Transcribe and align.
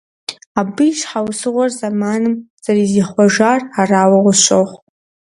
Абы 0.59 0.83
и 0.89 0.93
щхьэусыгъуэр 0.97 1.71
зэманым 1.77 2.35
зэрызихъуэжар 2.63 3.59
арауэ 3.79 4.19
къысщохъу. 4.23 4.79